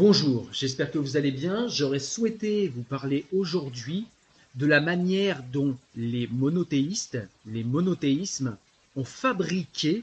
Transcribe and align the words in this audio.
Bonjour, 0.00 0.48
j'espère 0.50 0.90
que 0.90 0.96
vous 0.96 1.18
allez 1.18 1.30
bien. 1.30 1.68
J'aurais 1.68 1.98
souhaité 1.98 2.68
vous 2.68 2.82
parler 2.82 3.26
aujourd'hui 3.34 4.06
de 4.54 4.64
la 4.64 4.80
manière 4.80 5.42
dont 5.52 5.76
les 5.94 6.26
monothéistes, 6.28 7.18
les 7.44 7.64
monothéismes, 7.64 8.56
ont 8.96 9.04
fabriqué 9.04 10.02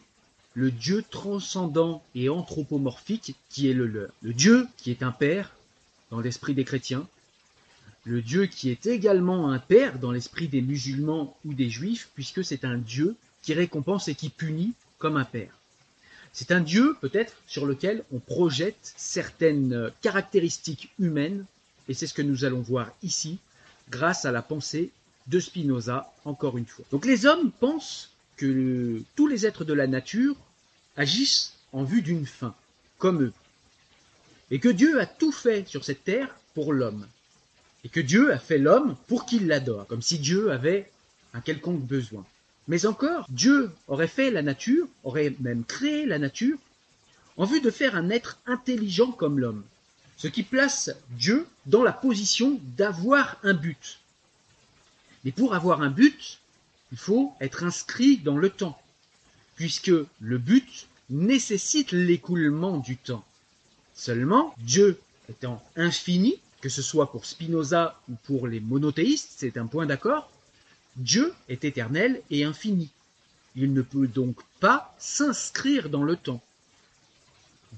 le 0.54 0.70
Dieu 0.70 1.04
transcendant 1.10 2.04
et 2.14 2.30
anthropomorphique 2.30 3.34
qui 3.50 3.72
est 3.72 3.74
le 3.74 3.88
leur. 3.88 4.12
Le 4.22 4.36
Dieu 4.36 4.68
qui 4.78 4.92
est 4.92 5.02
un 5.02 5.12
Père 5.12 5.56
dans 6.12 6.20
l'esprit 6.20 6.54
des 6.54 6.64
chrétiens, 6.64 7.08
le 8.06 8.22
Dieu 8.22 8.46
qui 8.46 8.70
est 8.70 8.86
également 8.86 9.50
un 9.50 9.58
Père 9.58 9.98
dans 9.98 10.12
l'esprit 10.12 10.48
des 10.48 10.62
musulmans 10.62 11.36
ou 11.44 11.56
des 11.56 11.72
juifs, 11.72 12.10
puisque 12.14 12.44
c'est 12.44 12.66
un 12.66 12.78
Dieu 12.78 13.16
qui 13.42 13.56
récompense 13.56 14.10
et 14.10 14.14
qui 14.14 14.30
punit 14.30 14.74
comme 15.00 15.18
un 15.18 15.26
Père. 15.26 15.58
C'est 16.40 16.52
un 16.52 16.60
Dieu 16.60 16.96
peut-être 17.02 17.34
sur 17.48 17.66
lequel 17.66 18.04
on 18.14 18.20
projette 18.20 18.94
certaines 18.96 19.90
caractéristiques 20.04 20.92
humaines, 21.00 21.46
et 21.90 21.96
c'est 21.96 22.06
ce 22.06 22.14
que 22.14 22.22
nous 22.22 22.46
allons 22.46 22.62
voir 22.62 22.92
ici, 23.02 23.40
grâce 23.90 24.24
à 24.24 24.32
la 24.32 24.44
pensée 24.44 24.92
de 25.26 25.40
Spinoza, 25.40 26.14
encore 26.26 26.60
une 26.60 26.68
fois. 26.68 26.86
Donc 26.92 27.08
les 27.08 27.26
hommes 27.26 27.52
pensent 27.52 28.12
que 28.36 29.02
tous 29.16 29.26
les 29.26 29.48
êtres 29.48 29.66
de 29.66 29.74
la 29.74 29.88
nature 29.88 30.36
agissent 30.96 31.56
en 31.74 31.84
vue 31.84 32.04
d'une 32.04 32.28
fin, 32.28 32.54
comme 33.00 33.24
eux, 33.24 33.34
et 34.52 34.60
que 34.60 34.70
Dieu 34.70 35.02
a 35.02 35.08
tout 35.08 35.32
fait 35.32 35.68
sur 35.68 35.84
cette 35.84 36.04
terre 36.04 36.36
pour 36.54 36.72
l'homme, 36.72 37.08
et 37.84 37.90
que 37.90 38.00
Dieu 38.00 38.32
a 38.32 38.38
fait 38.38 38.60
l'homme 38.60 38.96
pour 39.08 39.26
qu'il 39.26 39.48
l'adore, 39.48 39.88
comme 39.88 40.04
si 40.04 40.20
Dieu 40.20 40.52
avait 40.52 40.92
un 41.34 41.42
quelconque 41.42 41.82
besoin. 41.82 42.24
Mais 42.68 42.86
encore, 42.86 43.26
Dieu 43.30 43.72
aurait 43.88 44.08
fait 44.08 44.30
la 44.30 44.42
nature, 44.42 44.88
aurait 45.04 45.34
même 45.40 45.64
créé 45.64 46.06
la 46.06 46.20
nature, 46.20 46.58
en 47.38 47.46
vue 47.46 47.62
de 47.62 47.72
faire 47.72 47.96
un 47.96 48.10
être 48.10 48.40
intelligent 48.46 49.12
comme 49.12 49.40
l'homme, 49.40 49.64
ce 50.18 50.28
qui 50.28 50.44
place 50.44 50.92
Dieu 51.12 51.48
dans 51.66 51.84
la 51.84 51.94
position 51.94 52.60
d'avoir 52.78 53.38
un 53.44 53.54
but. 53.54 54.00
Mais 55.24 55.32
pour 55.32 55.54
avoir 55.54 55.82
un 55.82 55.90
but, 55.90 56.40
il 56.92 56.98
faut 56.98 57.34
être 57.40 57.64
inscrit 57.64 58.18
dans 58.18 58.38
le 58.38 58.50
temps, 58.50 58.80
puisque 59.56 59.92
le 60.20 60.38
but 60.38 60.88
nécessite 61.10 61.92
l'écoulement 61.92 62.78
du 62.78 62.98
temps. 62.98 63.26
Seulement, 63.94 64.54
Dieu 64.60 65.00
étant 65.30 65.64
infini, 65.76 66.40
que 66.62 66.70
ce 66.70 66.82
soit 66.82 67.12
pour 67.12 67.26
Spinoza 67.26 68.00
ou 68.10 68.16
pour 68.24 68.48
les 68.48 68.60
monothéistes, 68.60 69.34
c'est 69.38 69.58
un 69.58 69.68
point 69.68 69.86
d'accord, 69.86 70.30
Dieu 70.98 71.34
est 71.48 71.64
éternel 71.64 72.22
et 72.32 72.44
infini. 72.44 72.90
Il 73.56 73.74
ne 73.74 73.82
peut 73.82 74.08
donc 74.08 74.36
pas 74.60 74.96
s'inscrire 74.98 75.90
dans 75.90 76.04
le 76.04 76.16
temps. 76.16 76.42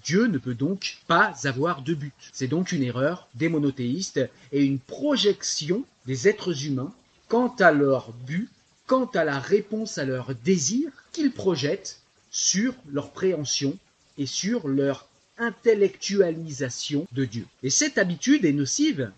Dieu 0.06 0.28
ne 0.28 0.38
peut 0.38 0.54
donc 0.54 0.98
pas 1.08 1.34
avoir 1.44 1.82
de 1.82 1.94
but. 1.94 2.14
C'est 2.32 2.48
donc 2.48 2.72
une 2.72 2.84
erreur 2.84 3.28
des 3.36 3.50
monothéistes 3.50 4.22
et 4.52 4.64
une 4.64 4.80
projection 4.80 5.84
des 6.06 6.28
êtres 6.28 6.66
humains 6.66 6.94
quant 7.28 7.54
à 7.60 7.72
leur 7.72 8.14
but, 8.26 8.50
quant 8.88 9.06
à 9.06 9.24
la 9.24 9.40
réponse 9.40 9.98
à 9.98 10.06
leurs 10.06 10.34
désirs 10.36 10.92
qu'ils 11.12 11.32
projettent 11.32 12.00
sur 12.32 12.74
leur 12.90 13.12
préhension 13.12 13.78
et 14.18 14.26
sur 14.26 14.68
leur 14.68 15.08
intellectualisation 15.38 17.08
de 17.12 17.26
Dieu. 17.26 17.46
Et 17.64 17.70
cette 17.70 17.98
habitude 17.98 18.46
est 18.46 18.54
nocive 18.54 19.12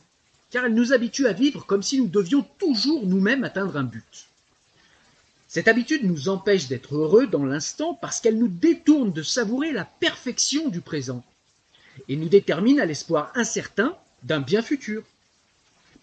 car 0.52 0.66
elle 0.66 0.74
nous 0.74 0.94
habitue 0.94 1.28
à 1.28 1.34
vivre 1.34 1.66
comme 1.66 1.82
si 1.82 2.00
nous 2.00 2.08
devions 2.08 2.46
toujours 2.60 3.06
nous-mêmes 3.06 3.44
atteindre 3.44 3.78
un 3.78 3.84
but. 3.84 4.28
Cette 5.48 5.68
habitude 5.68 6.04
nous 6.04 6.30
empêche 6.30 6.68
d'être 6.68 6.96
heureux 6.96 7.28
dans 7.28 7.44
l'instant 7.44 7.94
parce 7.94 8.22
qu'elle 8.22 8.38
nous 8.38 8.48
détourne 8.48 9.12
de 9.12 9.24
savourer 9.24 9.72
la 9.72 9.86
perfection 9.86 10.70
du 10.70 10.82
présent 10.82 11.24
et 12.08 12.16
nous 12.16 12.30
détermine 12.30 12.80
à 12.80 12.86
l'espoir 12.86 13.32
incertain 13.36 13.98
d'un 14.24 14.40
bien 14.40 14.62
futur. 14.62 15.04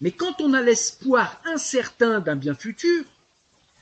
Mais 0.01 0.11
quand 0.11 0.41
on 0.41 0.53
a 0.53 0.61
l'espoir 0.61 1.41
incertain 1.45 2.19
d'un 2.19 2.35
bien 2.35 2.53
futur, 2.53 3.05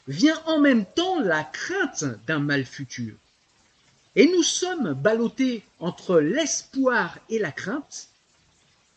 vient 0.08 0.42
en 0.46 0.60
même 0.60 0.86
temps 0.86 1.20
la 1.20 1.44
crainte 1.44 2.06
d'un 2.26 2.40
mal 2.40 2.66
futur. 2.66 3.16
Et 4.16 4.28
nous 4.28 4.44
sommes 4.44 4.94
ballottés 4.94 5.64
entre 5.80 6.20
l'espoir 6.20 7.20
et 7.30 7.40
la 7.40 7.52
crainte, 7.52 8.08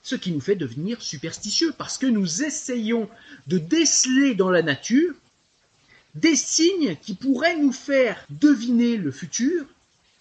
ce 0.03 0.15
qui 0.15 0.33
nous 0.33 0.41
fait 0.41 0.57
devenir 0.57 1.03
superstitieux, 1.03 1.73
parce 1.77 1.99
que 1.99 2.07
nous 2.07 2.43
essayons 2.43 3.09
de 3.47 3.59
déceler 3.59 4.35
dans 4.35 4.51
la 4.51 4.63
nature 4.63 5.15
des 6.15 6.37
signes 6.37 6.97
qui 7.03 7.15
pourraient 7.15 7.59
nous 7.59 7.73
faire 7.73 8.25
deviner 8.31 8.97
le 8.97 9.13
futur 9.13 9.65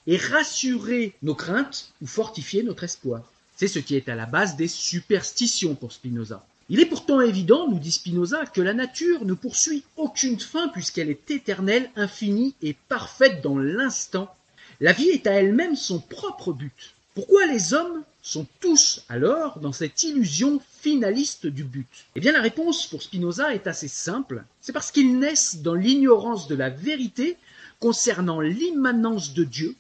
et 0.08 0.18
rassurer 0.18 1.14
nos 1.22 1.36
craintes 1.36 1.92
ou 2.02 2.08
fortifier 2.08 2.64
notre 2.64 2.84
espoir. 2.84 3.24
C'est 3.56 3.68
ce 3.68 3.80
qui 3.80 3.96
est 3.96 4.10
à 4.10 4.16
la 4.16 4.26
base 4.26 4.56
des 4.56 4.68
superstitions 4.68 5.76
pour 5.76 5.92
Spinoza. 5.92 6.46
Il 6.70 6.80
est 6.80 6.86
pourtant 6.86 7.20
évident, 7.20 7.68
nous 7.68 7.80
dit 7.80 7.92
Spinoza, 7.92 8.46
que 8.46 8.62
la 8.62 8.74
nature 8.74 9.26
ne 9.26 9.34
poursuit 9.34 9.84
aucune 9.98 10.40
fin 10.40 10.68
puisqu'elle 10.68 11.10
est 11.10 11.31
éternelle, 11.31 11.90
infinie 11.96 12.54
et 12.62 12.76
parfaite 12.88 13.42
dans 13.42 13.58
l'instant. 13.58 14.34
La 14.80 14.94
vie 14.94 15.10
est 15.10 15.26
à 15.26 15.34
elle-même 15.34 15.76
son 15.76 16.00
propre 16.00 16.54
but. 16.54 16.94
Pourquoi 17.16 17.48
les 17.48 17.74
hommes 17.74 18.04
sont 18.30 18.46
tous 18.60 19.02
alors 19.10 19.58
dans 19.60 19.72
cette 19.72 20.04
illusion 20.04 20.62
finaliste 20.81 21.48
du 21.48 21.64
but 21.64 21.88
Eh 22.16 22.20
bien 22.20 22.31
la 22.31 22.42
réponse 22.42 22.86
pour 22.86 23.02
Spinoza 23.02 23.56
est 23.56 23.66
assez 23.66 23.88
simple, 23.88 24.44
c'est 24.62 24.72
parce 24.72 24.92
qu'ils 24.92 25.18
naissent 25.18 25.64
dans 25.64 25.74
l'ignorance 25.74 26.48
de 26.48 26.54
la 26.54 26.70
vérité 26.70 27.38
concernant 27.80 28.40
l'immanence 28.40 29.34
de 29.34 29.44
Dieu 29.44 29.76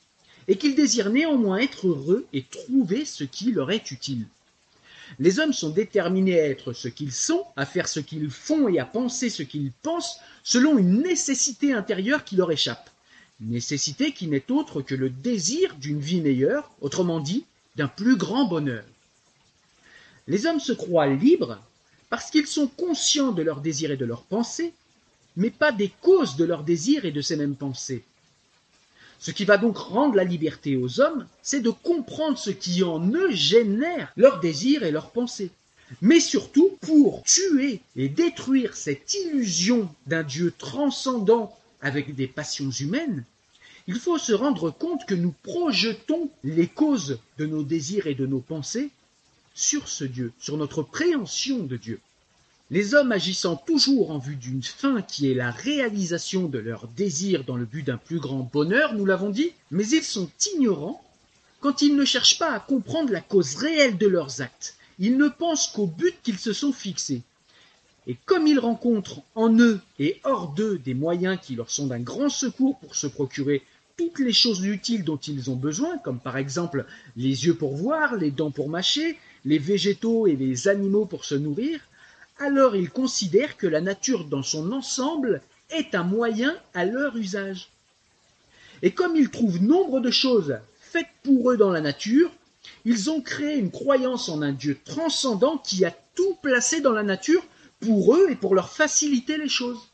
et 0.47 0.57
qu'ils 0.57 0.73
désirent 0.73 1.11
néanmoins 1.11 1.59
être 1.59 1.87
heureux 1.87 2.25
et 2.33 2.41
trouver 2.43 3.05
ce 3.05 3.23
qui 3.23 3.51
leur 3.51 3.69
est 3.69 3.91
utile. 3.91 4.25
Les 5.19 5.39
hommes 5.39 5.53
sont 5.53 5.69
déterminés 5.69 6.39
à 6.39 6.47
être 6.47 6.73
ce 6.73 6.87
qu'ils 6.87 7.13
sont, 7.13 7.45
à 7.55 7.67
faire 7.67 7.87
ce 7.87 7.99
qu'ils 7.99 8.31
font 8.31 8.67
et 8.67 8.79
à 8.79 8.85
penser 8.85 9.29
ce 9.29 9.43
qu'ils 9.43 9.71
pensent 9.83 10.17
selon 10.43 10.79
une 10.79 11.03
nécessité 11.03 11.73
intérieure 11.73 12.23
qui 12.23 12.35
leur 12.35 12.51
échappe. 12.51 12.89
Nécessité 13.41 14.11
qui 14.11 14.27
n'est 14.27 14.51
autre 14.51 14.81
que 14.81 14.95
le 14.95 15.11
désir 15.11 15.75
d'une 15.75 15.99
vie 15.99 16.21
meilleure, 16.21 16.71
autrement 16.81 17.19
dit, 17.19 17.45
d'un 17.79 17.87
plus 17.87 18.17
grand 18.17 18.43
bonheur. 18.43 18.83
Les 20.27 20.45
hommes 20.45 20.59
se 20.59 20.73
croient 20.73 21.07
libres 21.07 21.57
parce 22.09 22.29
qu'ils 22.29 22.45
sont 22.45 22.67
conscients 22.67 23.31
de 23.31 23.41
leurs 23.41 23.61
désirs 23.61 23.91
et 23.91 23.97
de 23.97 24.03
leurs 24.03 24.23
pensées, 24.23 24.73
mais 25.37 25.49
pas 25.49 25.71
des 25.71 25.89
causes 26.01 26.35
de 26.35 26.43
leurs 26.43 26.63
désirs 26.63 27.05
et 27.05 27.13
de 27.13 27.21
ces 27.21 27.37
mêmes 27.37 27.55
pensées. 27.55 28.03
Ce 29.17 29.31
qui 29.31 29.45
va 29.45 29.57
donc 29.57 29.77
rendre 29.77 30.15
la 30.15 30.25
liberté 30.25 30.75
aux 30.75 30.99
hommes, 30.99 31.25
c'est 31.41 31.61
de 31.61 31.69
comprendre 31.69 32.37
ce 32.37 32.49
qui 32.49 32.83
en 32.83 32.99
eux 33.13 33.31
génère 33.31 34.11
leurs 34.17 34.41
désirs 34.41 34.83
et 34.83 34.91
leurs 34.91 35.11
pensées. 35.11 35.51
Mais 36.01 36.19
surtout, 36.19 36.77
pour 36.81 37.23
tuer 37.23 37.79
et 37.95 38.09
détruire 38.09 38.75
cette 38.75 39.13
illusion 39.13 39.89
d'un 40.05 40.23
Dieu 40.23 40.53
transcendant 40.57 41.57
avec 41.81 42.13
des 42.13 42.27
passions 42.27 42.71
humaines, 42.71 43.23
il 43.89 43.95
faut 43.95 44.19
se 44.19 44.33
rendre 44.33 44.69
compte 44.69 45.07
que 45.07 45.15
nous 45.15 45.33
projetons 45.41 46.29
les 46.43 46.67
causes 46.67 47.17
de 47.39 47.47
nos 47.47 47.63
désirs 47.63 48.05
et 48.05 48.13
de 48.13 48.27
nos 48.27 48.39
pensées 48.39 48.91
sur 49.55 49.87
ce 49.87 50.03
Dieu, 50.03 50.31
sur 50.39 50.57
notre 50.57 50.83
préhension 50.83 51.57
de 51.57 51.75
Dieu. 51.75 51.99
Les 52.69 52.93
hommes 52.93 53.11
agissant 53.11 53.55
toujours 53.55 54.11
en 54.11 54.19
vue 54.19 54.35
d'une 54.35 54.61
fin 54.61 55.01
qui 55.01 55.31
est 55.31 55.33
la 55.33 55.49
réalisation 55.49 56.43
de 56.47 56.59
leurs 56.59 56.87
désirs 56.89 57.45
dans 57.45 57.57
le 57.57 57.65
but 57.65 57.81
d'un 57.81 57.97
plus 57.97 58.19
grand 58.19 58.47
bonheur, 58.53 58.93
nous 58.93 59.07
l'avons 59.07 59.31
dit, 59.31 59.53
mais 59.71 59.87
ils 59.87 60.03
sont 60.03 60.29
ignorants 60.53 61.03
quand 61.59 61.81
ils 61.81 61.95
ne 61.95 62.05
cherchent 62.05 62.37
pas 62.37 62.51
à 62.51 62.59
comprendre 62.59 63.11
la 63.11 63.21
cause 63.21 63.55
réelle 63.55 63.97
de 63.97 64.05
leurs 64.05 64.39
actes. 64.39 64.75
Ils 64.99 65.17
ne 65.17 65.29
pensent 65.29 65.65
qu'au 65.67 65.87
but 65.87 66.13
qu'ils 66.21 66.37
se 66.37 66.53
sont 66.53 66.73
fixés. 66.73 67.23
Et 68.05 68.15
comme 68.27 68.45
ils 68.45 68.59
rencontrent 68.59 69.23
en 69.33 69.51
eux 69.57 69.81
et 69.97 70.21
hors 70.23 70.49
d'eux 70.49 70.77
des 70.77 70.93
moyens 70.93 71.39
qui 71.41 71.55
leur 71.55 71.71
sont 71.71 71.87
d'un 71.87 71.99
grand 71.99 72.29
secours 72.29 72.77
pour 72.77 72.95
se 72.95 73.07
procurer 73.07 73.63
toutes 73.99 74.19
les 74.19 74.31
choses 74.31 74.63
utiles 74.63 75.03
dont 75.03 75.17
ils 75.17 75.51
ont 75.51 75.57
besoin, 75.57 75.97
comme 75.97 76.21
par 76.21 76.37
exemple 76.37 76.85
les 77.17 77.45
yeux 77.45 77.55
pour 77.55 77.75
voir, 77.75 78.15
les 78.15 78.31
dents 78.31 78.49
pour 78.49 78.69
mâcher, 78.69 79.17
les 79.43 79.57
végétaux 79.57 80.25
et 80.25 80.37
les 80.37 80.69
animaux 80.69 81.05
pour 81.05 81.25
se 81.25 81.35
nourrir, 81.35 81.81
alors 82.37 82.77
ils 82.77 82.89
considèrent 82.89 83.57
que 83.57 83.67
la 83.67 83.81
nature 83.81 84.23
dans 84.23 84.41
son 84.41 84.71
ensemble 84.71 85.41
est 85.69 85.95
un 85.95 86.03
moyen 86.03 86.55
à 86.73 86.85
leur 86.85 87.17
usage. 87.17 87.67
Et 88.83 88.91
comme 88.91 89.17
ils 89.17 89.29
trouvent 89.29 89.61
nombre 89.61 89.99
de 89.99 90.11
choses 90.11 90.59
faites 90.79 91.11
pour 91.23 91.51
eux 91.51 91.57
dans 91.57 91.71
la 91.71 91.81
nature, 91.81 92.31
ils 92.85 93.09
ont 93.09 93.19
créé 93.19 93.57
une 93.57 93.69
croyance 93.69 94.29
en 94.29 94.41
un 94.41 94.53
Dieu 94.53 94.77
transcendant 94.85 95.57
qui 95.57 95.83
a 95.83 95.91
tout 96.15 96.37
placé 96.41 96.79
dans 96.79 96.93
la 96.93 97.03
nature 97.03 97.45
pour 97.81 98.15
eux 98.15 98.27
et 98.29 98.37
pour 98.37 98.55
leur 98.55 98.69
faciliter 98.69 99.37
les 99.37 99.49
choses 99.49 99.88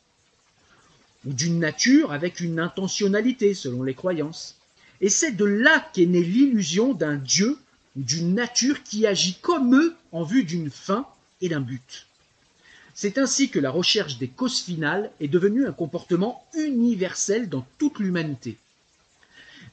ou 1.26 1.32
d'une 1.32 1.58
nature 1.58 2.12
avec 2.12 2.40
une 2.40 2.58
intentionnalité 2.58 3.52
selon 3.54 3.82
les 3.82 3.94
croyances. 3.94 4.56
Et 5.00 5.08
c'est 5.08 5.32
de 5.32 5.44
là 5.44 5.86
qu'est 5.92 6.06
née 6.06 6.22
l'illusion 6.22 6.94
d'un 6.94 7.16
Dieu 7.16 7.58
ou 7.96 8.02
d'une 8.02 8.34
nature 8.34 8.82
qui 8.82 9.06
agit 9.06 9.36
comme 9.40 9.74
eux 9.74 9.94
en 10.12 10.22
vue 10.22 10.44
d'une 10.44 10.70
fin 10.70 11.06
et 11.40 11.48
d'un 11.48 11.60
but. 11.60 12.06
C'est 12.94 13.18
ainsi 13.18 13.50
que 13.50 13.58
la 13.58 13.70
recherche 13.70 14.16
des 14.16 14.28
causes 14.28 14.60
finales 14.62 15.10
est 15.20 15.28
devenue 15.28 15.66
un 15.66 15.72
comportement 15.72 16.46
universel 16.54 17.48
dans 17.50 17.66
toute 17.76 17.98
l'humanité. 17.98 18.56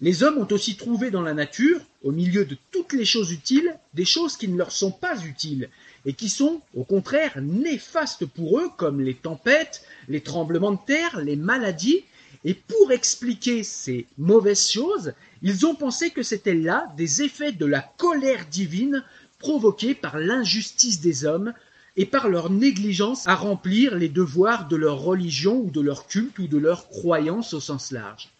Les 0.04 0.22
hommes 0.22 0.38
ont 0.38 0.48
aussi 0.52 0.76
trouvé 0.76 1.12
dans 1.12 1.22
la 1.22 1.34
nature, 1.34 1.80
au 2.04 2.12
milieu 2.12 2.44
de 2.44 2.58
toutes 2.72 2.92
les 2.92 3.06
choses 3.06 3.32
utiles, 3.32 3.74
des 3.94 4.04
choses 4.04 4.36
qui 4.36 4.50
ne 4.50 4.58
leur 4.58 4.74
sont 4.74 4.92
pas 4.92 5.18
utiles 5.24 5.70
et 6.06 6.12
qui 6.12 6.28
sont, 6.28 6.60
au 6.76 6.84
contraire, 6.84 7.40
néfastes 7.42 8.26
pour 8.26 8.60
eux, 8.60 8.70
comme 8.76 9.00
les 9.00 9.14
tempêtes, 9.14 9.86
les 10.10 10.20
tremblements 10.20 10.74
de 10.74 10.86
terre, 10.86 11.22
les 11.22 11.38
maladies. 11.38 12.04
Et 12.44 12.54
pour 12.54 12.92
expliquer 12.92 13.64
ces 13.64 14.06
mauvaises 14.18 14.70
choses, 14.70 15.14
ils 15.42 15.66
ont 15.66 15.74
pensé 15.74 16.10
que 16.10 16.22
c'était 16.22 16.54
là 16.54 16.94
des 16.98 17.22
effets 17.22 17.54
de 17.54 17.66
la 17.66 17.80
colère 17.96 18.46
divine 18.52 19.06
provoqués 19.40 19.94
par 19.94 20.20
l'injustice 20.20 21.00
des 21.00 21.24
hommes 21.24 21.54
et 21.96 22.06
par 22.06 22.28
leur 22.28 22.50
négligence 22.50 23.26
à 23.26 23.36
remplir 23.36 23.96
les 23.96 24.10
devoirs 24.10 24.68
de 24.68 24.76
leur 24.76 25.00
religion 25.00 25.62
ou 25.62 25.72
de 25.72 25.80
leur 25.80 26.08
culte 26.08 26.40
ou 26.40 26.48
de 26.48 26.58
leur 26.58 26.90
croyance 26.90 27.54
au 27.54 27.62
sens 27.62 27.94
large. 27.94 28.33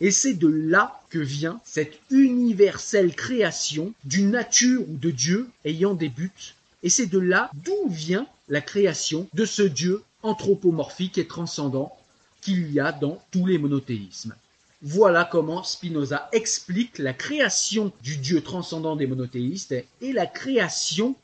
Et 0.00 0.10
c'est 0.10 0.34
de 0.34 0.48
là 0.48 1.00
que 1.10 1.18
vient 1.18 1.60
cette 1.64 1.98
universelle 2.10 3.14
création 3.14 3.92
d'une 4.04 4.30
nature 4.30 4.82
ou 4.88 4.96
de 4.96 5.10
Dieu 5.10 5.48
ayant 5.64 5.94
des 5.94 6.08
buts 6.08 6.54
et 6.84 6.90
c'est 6.90 7.06
de 7.06 7.18
là 7.18 7.50
d'où 7.64 7.88
vient 7.88 8.26
la 8.48 8.60
création 8.60 9.26
de 9.32 9.46
ce 9.46 9.62
Dieu 9.62 10.02
anthropomorphique 10.22 11.18
et 11.18 11.26
transcendant 11.26 11.96
qu'il 12.42 12.70
y 12.70 12.78
a 12.78 12.92
dans 12.92 13.22
tous 13.30 13.46
les 13.46 13.56
monothéismes. 13.56 14.36
Voilà 14.82 15.24
comment 15.24 15.62
Spinoza 15.62 16.28
explique 16.32 16.98
la 16.98 17.14
création 17.14 17.90
du 18.02 18.18
Dieu 18.18 18.42
transcendant 18.42 18.96
des 18.96 19.06
monothéistes 19.06 19.74
et 20.02 20.12
la 20.12 20.26
création 20.26 21.16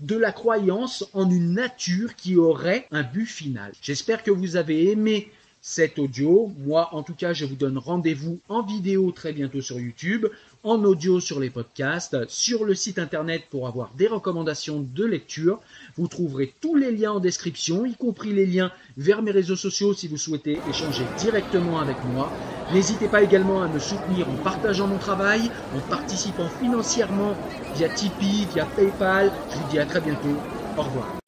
de 0.00 0.16
la 0.16 0.30
croyance 0.30 1.06
en 1.14 1.28
une 1.30 1.54
nature 1.54 2.14
qui 2.14 2.36
aurait 2.36 2.86
un 2.90 3.02
but 3.02 3.26
final. 3.26 3.72
J'espère 3.80 4.22
que 4.22 4.30
vous 4.30 4.56
avez 4.56 4.90
aimé 4.90 5.32
cet 5.60 5.98
audio. 5.98 6.50
Moi, 6.58 6.88
en 6.92 7.02
tout 7.02 7.14
cas, 7.14 7.32
je 7.32 7.44
vous 7.44 7.56
donne 7.56 7.78
rendez-vous 7.78 8.38
en 8.48 8.62
vidéo 8.62 9.10
très 9.12 9.32
bientôt 9.32 9.60
sur 9.60 9.78
YouTube 9.78 10.26
en 10.64 10.82
audio 10.84 11.20
sur 11.20 11.40
les 11.40 11.50
podcasts, 11.50 12.16
sur 12.28 12.64
le 12.64 12.74
site 12.74 12.98
internet 12.98 13.44
pour 13.50 13.68
avoir 13.68 13.90
des 13.96 14.08
recommandations 14.08 14.84
de 14.94 15.04
lecture. 15.04 15.60
Vous 15.96 16.08
trouverez 16.08 16.52
tous 16.60 16.74
les 16.74 16.92
liens 16.92 17.12
en 17.12 17.20
description, 17.20 17.86
y 17.86 17.94
compris 17.94 18.32
les 18.32 18.46
liens 18.46 18.72
vers 18.96 19.22
mes 19.22 19.30
réseaux 19.30 19.56
sociaux 19.56 19.94
si 19.94 20.08
vous 20.08 20.16
souhaitez 20.16 20.58
échanger 20.68 21.04
directement 21.18 21.78
avec 21.80 21.96
moi. 22.12 22.30
N'hésitez 22.72 23.08
pas 23.08 23.22
également 23.22 23.62
à 23.62 23.68
me 23.68 23.78
soutenir 23.78 24.28
en 24.28 24.36
partageant 24.42 24.86
mon 24.86 24.98
travail, 24.98 25.50
en 25.74 25.80
participant 25.88 26.48
financièrement 26.60 27.34
via 27.74 27.88
Tipeee, 27.88 28.46
via 28.52 28.66
PayPal. 28.66 29.30
Je 29.50 29.56
vous 29.56 29.70
dis 29.70 29.78
à 29.78 29.86
très 29.86 30.00
bientôt. 30.00 30.36
Au 30.76 30.82
revoir. 30.82 31.27